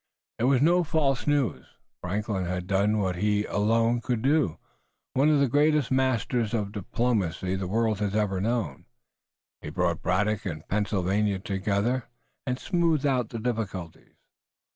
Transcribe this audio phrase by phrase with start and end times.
[0.39, 1.63] It was no false news.
[2.01, 4.57] Franklin had done what he alone could do.
[5.13, 8.87] One of the greatest masters of diplomacy the world has ever known,
[9.61, 12.09] he brought Braddock and Pennsylvania together,
[12.47, 14.15] and smoothed out the difficulties.